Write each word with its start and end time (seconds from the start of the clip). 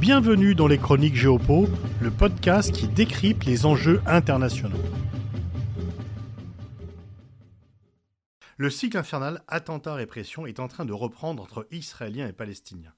Bienvenue 0.00 0.54
dans 0.54 0.66
les 0.66 0.78
Chroniques 0.78 1.14
Géopo, 1.14 1.68
le 2.00 2.10
podcast 2.10 2.72
qui 2.72 2.88
décrypte 2.88 3.44
les 3.44 3.66
enjeux 3.66 4.00
internationaux. 4.06 4.80
Le 8.56 8.70
cycle 8.70 8.96
infernal 8.96 9.42
attentat-répression 9.46 10.46
est 10.46 10.58
en 10.58 10.68
train 10.68 10.86
de 10.86 10.94
reprendre 10.94 11.42
entre 11.42 11.66
Israéliens 11.70 12.26
et 12.26 12.32
Palestiniens. 12.32 12.94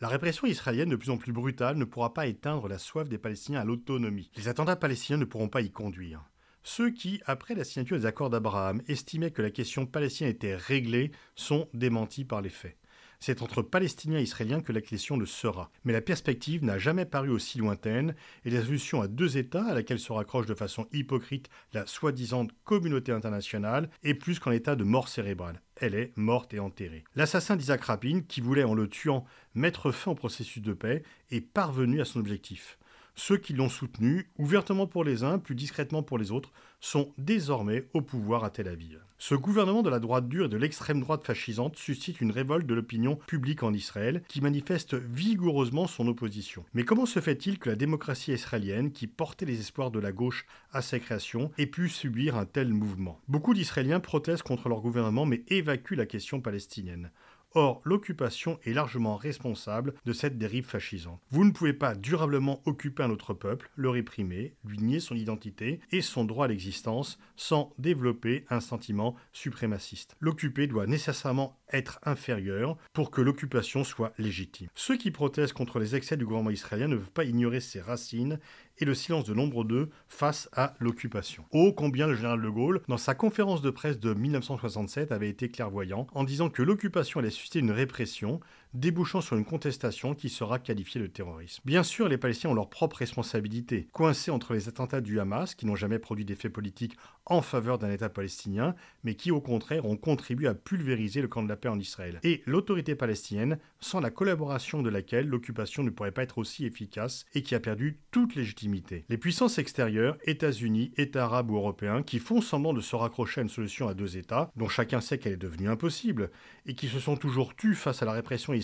La 0.00 0.08
répression 0.08 0.48
israélienne 0.48 0.88
de 0.88 0.96
plus 0.96 1.10
en 1.10 1.16
plus 1.16 1.32
brutale 1.32 1.76
ne 1.76 1.84
pourra 1.84 2.12
pas 2.12 2.26
éteindre 2.26 2.66
la 2.66 2.78
soif 2.78 3.08
des 3.08 3.18
Palestiniens 3.18 3.60
à 3.60 3.64
l'autonomie. 3.64 4.32
Les 4.34 4.48
attentats 4.48 4.74
palestiniens 4.74 5.18
ne 5.18 5.24
pourront 5.24 5.48
pas 5.48 5.60
y 5.60 5.70
conduire. 5.70 6.28
Ceux 6.64 6.90
qui, 6.90 7.20
après 7.24 7.54
la 7.54 7.62
signature 7.62 7.98
des 7.98 8.06
accords 8.06 8.30
d'Abraham, 8.30 8.82
estimaient 8.88 9.30
que 9.30 9.42
la 9.42 9.52
question 9.52 9.86
palestinienne 9.86 10.34
était 10.34 10.56
réglée 10.56 11.12
sont 11.36 11.68
démentis 11.72 12.24
par 12.24 12.42
les 12.42 12.50
faits. 12.50 12.76
C'est 13.24 13.40
entre 13.40 13.62
Palestiniens 13.62 14.18
et 14.18 14.24
Israéliens 14.24 14.62
que 14.62 14.72
la 14.72 14.80
question 14.80 15.16
le 15.16 15.26
sera. 15.26 15.70
Mais 15.84 15.92
la 15.92 16.00
perspective 16.00 16.64
n'a 16.64 16.76
jamais 16.76 17.04
paru 17.04 17.30
aussi 17.30 17.56
lointaine, 17.56 18.16
et 18.44 18.50
la 18.50 18.64
solution 18.64 19.00
à 19.00 19.06
deux 19.06 19.38
États, 19.38 19.64
à 19.64 19.74
laquelle 19.74 20.00
se 20.00 20.12
raccroche 20.12 20.46
de 20.46 20.56
façon 20.56 20.88
hypocrite 20.92 21.48
la 21.72 21.86
soi-disant 21.86 22.48
communauté 22.64 23.12
internationale, 23.12 23.90
est 24.02 24.14
plus 24.14 24.40
qu'en 24.40 24.50
état 24.50 24.74
de 24.74 24.82
mort 24.82 25.06
cérébrale. 25.06 25.62
Elle 25.76 25.94
est 25.94 26.12
morte 26.16 26.52
et 26.52 26.58
enterrée. 26.58 27.04
L'assassin 27.14 27.54
d'Isaac 27.54 27.84
Rabin, 27.84 28.22
qui 28.26 28.40
voulait 28.40 28.64
en 28.64 28.74
le 28.74 28.88
tuant 28.88 29.24
mettre 29.54 29.92
fin 29.92 30.10
au 30.10 30.16
processus 30.16 30.60
de 30.60 30.72
paix, 30.72 31.04
est 31.30 31.42
parvenu 31.42 32.00
à 32.00 32.04
son 32.04 32.18
objectif. 32.18 32.76
Ceux 33.14 33.36
qui 33.36 33.52
l'ont 33.52 33.68
soutenu, 33.68 34.30
ouvertement 34.38 34.86
pour 34.86 35.04
les 35.04 35.22
uns, 35.22 35.38
plus 35.38 35.54
discrètement 35.54 36.02
pour 36.02 36.18
les 36.18 36.32
autres, 36.32 36.50
sont 36.80 37.12
désormais 37.18 37.86
au 37.92 38.00
pouvoir 38.00 38.42
à 38.42 38.50
Tel 38.50 38.68
Aviv. 38.68 38.98
Ce 39.18 39.36
gouvernement 39.36 39.82
de 39.82 39.90
la 39.90 40.00
droite 40.00 40.28
dure 40.28 40.46
et 40.46 40.48
de 40.48 40.56
l'extrême 40.56 41.00
droite 41.00 41.24
fascisante 41.24 41.76
suscite 41.76 42.20
une 42.20 42.32
révolte 42.32 42.66
de 42.66 42.74
l'opinion 42.74 43.14
publique 43.14 43.62
en 43.62 43.72
Israël 43.72 44.22
qui 44.26 44.40
manifeste 44.40 44.94
vigoureusement 44.94 45.86
son 45.86 46.08
opposition. 46.08 46.64
Mais 46.74 46.82
comment 46.82 47.06
se 47.06 47.20
fait-il 47.20 47.60
que 47.60 47.70
la 47.70 47.76
démocratie 47.76 48.32
israélienne, 48.32 48.90
qui 48.90 49.06
portait 49.06 49.46
les 49.46 49.60
espoirs 49.60 49.92
de 49.92 50.00
la 50.00 50.10
gauche 50.10 50.44
à 50.72 50.82
sa 50.82 50.98
création, 50.98 51.52
ait 51.56 51.66
pu 51.66 51.88
subir 51.88 52.36
un 52.36 52.46
tel 52.46 52.72
mouvement? 52.72 53.20
Beaucoup 53.28 53.54
d'Israéliens 53.54 54.00
protestent 54.00 54.42
contre 54.42 54.68
leur 54.68 54.80
gouvernement 54.80 55.24
mais 55.24 55.44
évacuent 55.48 55.94
la 55.94 56.06
question 56.06 56.40
palestinienne. 56.40 57.12
Or, 57.54 57.80
l'occupation 57.84 58.58
est 58.64 58.72
largement 58.72 59.16
responsable 59.16 59.94
de 60.04 60.12
cette 60.12 60.38
dérive 60.38 60.64
fascisante. 60.64 61.20
Vous 61.30 61.44
ne 61.44 61.50
pouvez 61.50 61.72
pas 61.72 61.94
durablement 61.94 62.62
occuper 62.64 63.02
un 63.02 63.10
autre 63.10 63.34
peuple, 63.34 63.70
le 63.76 63.90
réprimer, 63.90 64.54
lui 64.64 64.78
nier 64.78 65.00
son 65.00 65.14
identité 65.14 65.80
et 65.90 66.00
son 66.00 66.24
droit 66.24 66.46
à 66.46 66.48
l'existence 66.48 67.18
sans 67.36 67.72
développer 67.78 68.44
un 68.48 68.60
sentiment 68.60 69.16
suprémaciste. 69.32 70.16
L'occupé 70.20 70.66
doit 70.66 70.86
nécessairement 70.86 71.58
être 71.72 72.00
inférieur 72.04 72.76
pour 72.92 73.10
que 73.10 73.20
l'occupation 73.20 73.84
soit 73.84 74.12
légitime. 74.18 74.68
Ceux 74.74 74.96
qui 74.96 75.10
protestent 75.10 75.52
contre 75.52 75.78
les 75.78 75.96
excès 75.96 76.16
du 76.16 76.24
gouvernement 76.24 76.50
israélien 76.50 76.88
ne 76.88 76.96
peuvent 76.96 77.12
pas 77.12 77.24
ignorer 77.24 77.60
ses 77.60 77.80
racines 77.80 78.38
et 78.82 78.84
le 78.84 78.94
silence 78.94 79.24
de 79.24 79.32
nombre 79.32 79.62
d'eux 79.62 79.90
face 80.08 80.48
à 80.52 80.74
l'occupation. 80.80 81.44
Oh 81.52 81.72
combien 81.72 82.08
le 82.08 82.16
général 82.16 82.42
de 82.42 82.48
Gaulle, 82.48 82.82
dans 82.88 82.98
sa 82.98 83.14
conférence 83.14 83.62
de 83.62 83.70
presse 83.70 84.00
de 84.00 84.12
1967, 84.12 85.12
avait 85.12 85.28
été 85.28 85.48
clairvoyant 85.48 86.08
en 86.14 86.24
disant 86.24 86.50
que 86.50 86.62
l'occupation 86.62 87.20
allait 87.20 87.30
susciter 87.30 87.60
une 87.60 87.70
répression 87.70 88.40
débouchant 88.74 89.20
sur 89.20 89.36
une 89.36 89.44
contestation 89.44 90.14
qui 90.14 90.28
sera 90.28 90.58
qualifiée 90.58 91.00
de 91.00 91.06
terrorisme. 91.06 91.60
Bien 91.64 91.82
sûr, 91.82 92.08
les 92.08 92.18
Palestiniens 92.18 92.52
ont 92.52 92.56
leur 92.56 92.70
propre 92.70 92.96
responsabilité, 92.96 93.88
coincés 93.92 94.30
entre 94.30 94.54
les 94.54 94.68
attentats 94.68 95.00
du 95.00 95.20
Hamas, 95.20 95.54
qui 95.54 95.66
n'ont 95.66 95.76
jamais 95.76 95.98
produit 95.98 96.24
d'effet 96.24 96.48
politique 96.48 96.96
en 97.26 97.42
faveur 97.42 97.78
d'un 97.78 97.90
État 97.90 98.08
palestinien, 98.08 98.74
mais 99.04 99.14
qui 99.14 99.30
au 99.30 99.40
contraire 99.40 99.86
ont 99.86 99.96
contribué 99.96 100.48
à 100.48 100.54
pulvériser 100.54 101.20
le 101.20 101.28
camp 101.28 101.42
de 101.42 101.48
la 101.48 101.56
paix 101.56 101.68
en 101.68 101.78
Israël, 101.78 102.18
et 102.22 102.42
l'autorité 102.46 102.94
palestinienne, 102.94 103.58
sans 103.80 104.00
la 104.00 104.10
collaboration 104.10 104.82
de 104.82 104.90
laquelle 104.90 105.28
l'occupation 105.28 105.82
ne 105.82 105.90
pourrait 105.90 106.12
pas 106.12 106.22
être 106.22 106.38
aussi 106.38 106.64
efficace 106.64 107.24
et 107.34 107.42
qui 107.42 107.54
a 107.54 107.60
perdu 107.60 107.98
toute 108.10 108.34
légitimité. 108.34 109.04
Les 109.08 109.18
puissances 109.18 109.58
extérieures, 109.58 110.16
États-Unis, 110.24 110.92
États 110.96 111.24
arabes 111.24 111.50
ou 111.50 111.56
européens, 111.56 112.02
qui 112.02 112.18
font 112.18 112.40
semblant 112.40 112.72
de 112.72 112.80
se 112.80 112.96
raccrocher 112.96 113.40
à 113.40 113.44
une 113.44 113.48
solution 113.48 113.86
à 113.86 113.94
deux 113.94 114.16
États, 114.16 114.50
dont 114.56 114.68
chacun 114.68 115.00
sait 115.00 115.18
qu'elle 115.18 115.34
est 115.34 115.36
devenue 115.36 115.68
impossible, 115.68 116.30
et 116.66 116.74
qui 116.74 116.88
se 116.88 116.98
sont 116.98 117.16
toujours 117.16 117.54
tus 117.54 117.74
face 117.74 118.02
à 118.02 118.06
la 118.06 118.12
répression 118.12 118.52
israélienne 118.52 118.61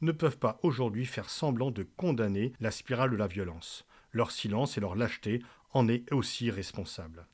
ne 0.00 0.12
peuvent 0.12 0.38
pas 0.38 0.58
aujourd'hui 0.62 1.06
faire 1.06 1.30
semblant 1.30 1.70
de 1.70 1.86
condamner 1.96 2.52
la 2.60 2.70
spirale 2.70 3.10
de 3.10 3.16
la 3.16 3.26
violence. 3.26 3.86
Leur 4.12 4.30
silence 4.30 4.76
et 4.76 4.80
leur 4.80 4.94
lâcheté 4.94 5.42
en 5.72 5.88
est 5.88 6.12
aussi 6.12 6.50
responsable. 6.50 7.26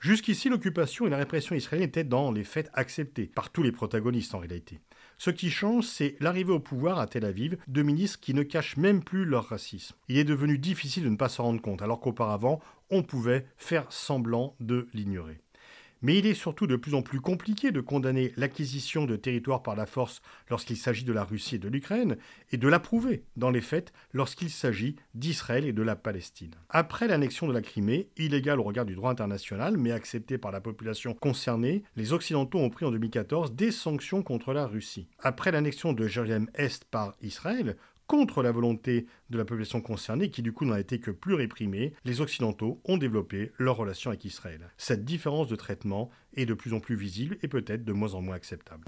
Jusqu'ici, 0.00 0.48
l'occupation 0.48 1.06
et 1.06 1.10
la 1.10 1.18
répression 1.18 1.54
israélienne 1.54 1.88
étaient 1.88 2.04
dans 2.04 2.32
les 2.32 2.44
faits 2.44 2.70
acceptés 2.72 3.26
par 3.26 3.50
tous 3.50 3.62
les 3.62 3.72
protagonistes 3.72 4.34
en 4.34 4.38
réalité. 4.38 4.80
Ce 5.18 5.28
qui 5.28 5.50
change, 5.50 5.84
c'est 5.84 6.16
l'arrivée 6.20 6.54
au 6.54 6.60
pouvoir 6.60 6.98
à 6.98 7.06
Tel 7.06 7.26
Aviv 7.26 7.58
de 7.68 7.82
ministres 7.82 8.18
qui 8.20 8.32
ne 8.32 8.42
cachent 8.42 8.78
même 8.78 9.04
plus 9.04 9.26
leur 9.26 9.48
racisme. 9.48 9.94
Il 10.08 10.16
est 10.16 10.24
devenu 10.24 10.56
difficile 10.56 11.04
de 11.04 11.10
ne 11.10 11.16
pas 11.16 11.28
s'en 11.28 11.44
rendre 11.44 11.60
compte, 11.60 11.82
alors 11.82 12.00
qu'auparavant, 12.00 12.60
on 12.88 13.02
pouvait 13.02 13.46
faire 13.58 13.84
semblant 13.92 14.56
de 14.60 14.88
l'ignorer. 14.94 15.38
Mais 16.02 16.18
il 16.18 16.26
est 16.26 16.34
surtout 16.34 16.66
de 16.66 16.76
plus 16.76 16.94
en 16.94 17.02
plus 17.02 17.20
compliqué 17.20 17.72
de 17.72 17.80
condamner 17.80 18.32
l'acquisition 18.36 19.04
de 19.04 19.16
territoires 19.16 19.62
par 19.62 19.76
la 19.76 19.86
force 19.86 20.22
lorsqu'il 20.48 20.76
s'agit 20.76 21.04
de 21.04 21.12
la 21.12 21.24
Russie 21.24 21.56
et 21.56 21.58
de 21.58 21.68
l'Ukraine, 21.68 22.16
et 22.52 22.56
de 22.56 22.68
l'approuver 22.68 23.24
dans 23.36 23.50
les 23.50 23.60
faits 23.60 23.92
lorsqu'il 24.12 24.50
s'agit 24.50 24.96
d'Israël 25.14 25.64
et 25.64 25.72
de 25.72 25.82
la 25.82 25.96
Palestine. 25.96 26.54
Après 26.68 27.08
l'annexion 27.08 27.46
de 27.46 27.52
la 27.52 27.62
Crimée, 27.62 28.08
illégale 28.16 28.60
au 28.60 28.64
regard 28.64 28.86
du 28.86 28.94
droit 28.94 29.10
international, 29.10 29.76
mais 29.76 29.92
acceptée 29.92 30.38
par 30.38 30.52
la 30.52 30.60
population 30.60 31.14
concernée, 31.14 31.82
les 31.96 32.12
Occidentaux 32.12 32.58
ont 32.58 32.70
pris 32.70 32.84
en 32.84 32.90
2014 32.90 33.52
des 33.54 33.70
sanctions 33.70 34.22
contre 34.22 34.52
la 34.52 34.66
Russie. 34.66 35.08
Après 35.18 35.52
l'annexion 35.52 35.92
de 35.92 36.06
Jérusalem-Est 36.06 36.84
par 36.84 37.14
Israël, 37.22 37.76
contre 38.10 38.42
la 38.42 38.50
volonté 38.50 39.06
de 39.30 39.38
la 39.38 39.44
population 39.44 39.80
concernée, 39.80 40.30
qui 40.30 40.42
du 40.42 40.52
coup 40.52 40.64
n'a 40.64 40.80
été 40.80 40.98
que 40.98 41.12
plus 41.12 41.34
réprimée, 41.34 41.92
les 42.04 42.20
Occidentaux 42.20 42.80
ont 42.84 42.98
développé 42.98 43.52
leurs 43.56 43.76
relations 43.76 44.10
avec 44.10 44.24
Israël. 44.24 44.68
Cette 44.78 45.04
différence 45.04 45.46
de 45.46 45.54
traitement 45.54 46.10
est 46.34 46.44
de 46.44 46.54
plus 46.54 46.74
en 46.74 46.80
plus 46.80 46.96
visible 46.96 47.38
et 47.44 47.46
peut-être 47.46 47.84
de 47.84 47.92
moins 47.92 48.14
en 48.14 48.20
moins 48.20 48.34
acceptable. 48.34 48.84